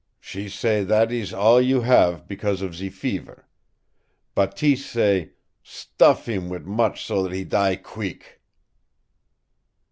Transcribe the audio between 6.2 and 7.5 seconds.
heem wit' much so that he